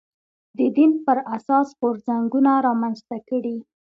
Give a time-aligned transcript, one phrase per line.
[0.57, 3.57] د دین پر اساس غورځنګونه رامنځته کړي